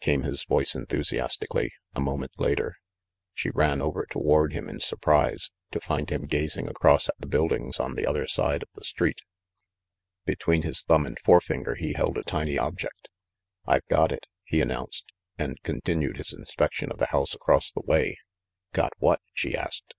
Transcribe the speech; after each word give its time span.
came 0.00 0.24
his 0.24 0.42
voice 0.42 0.74
enthusiastically 0.74 1.70
a 1.94 2.00
mo 2.00 2.16
ment 2.16 2.32
later. 2.38 2.74
She 3.34 3.50
ran 3.50 3.80
over 3.80 4.04
toward 4.10 4.52
him 4.52 4.68
in 4.68 4.80
surprise, 4.80 5.52
to 5.70 5.78
find 5.78 6.10
him 6.10 6.26
gazing 6.26 6.66
across 6.68 7.08
at 7.08 7.14
the 7.20 7.28
buildings 7.28 7.78
on 7.78 7.94
the 7.94 8.04
other 8.04 8.26
side 8.26 8.64
of 8.64 8.68
the 8.74 8.82
street. 8.82 9.20
Between 10.24 10.62
his 10.62 10.82
thumb 10.82 11.06
and 11.06 11.16
forefinger 11.20 11.76
he 11.76 11.92
held 11.92 12.18
a 12.18 12.24
tiny 12.24 12.58
object. 12.58 13.08
"I've 13.64 13.86
got 13.86 14.10
it!" 14.10 14.26
he 14.42 14.60
announced, 14.60 15.04
and 15.38 15.56
continued 15.62 16.16
his 16.16 16.32
in 16.32 16.46
spection 16.46 16.90
of 16.90 16.98
the 16.98 17.06
house 17.12 17.36
across 17.36 17.70
the 17.70 17.82
way. 17.84 18.18
"Got 18.72 18.92
what?" 18.98 19.20
she 19.34 19.56
asked. 19.56 19.94